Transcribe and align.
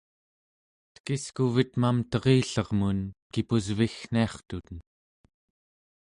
tekiskuvet 0.93 1.71
Mamterillermun 1.83 2.99
kipusviggniartuten 3.33 4.77